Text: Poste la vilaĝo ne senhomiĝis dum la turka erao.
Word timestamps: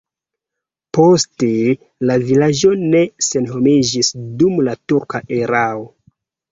Poste 0.97 1.49
la 2.11 2.17
vilaĝo 2.31 2.73
ne 2.95 3.05
senhomiĝis 3.29 4.13
dum 4.43 4.61
la 4.71 4.79
turka 4.93 5.27
erao. 5.45 5.91